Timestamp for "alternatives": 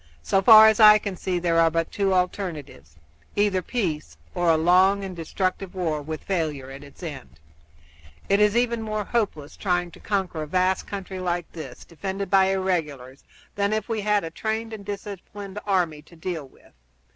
2.11-2.97